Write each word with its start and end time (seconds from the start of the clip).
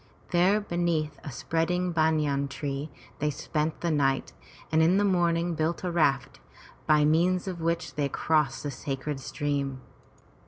There 0.31 0.59
beneath 0.59 1.19
a 1.23 1.31
spreading 1.31 1.91
banyan 1.91 2.47
tree 2.47 2.89
they 3.19 3.29
spent 3.29 3.81
the 3.81 3.91
night 3.91 4.33
and 4.71 4.81
in 4.81 4.97
the 4.97 5.05
morning 5.05 5.53
built 5.53 5.83
a 5.83 5.91
raft, 5.91 6.39
by 6.87 7.05
means 7.05 7.47
of 7.47 7.61
which 7.61 7.93
they 7.93 8.09
crossed 8.09 8.63
the 8.63 8.71
sacred 8.71 9.19
stream. 9.19 9.79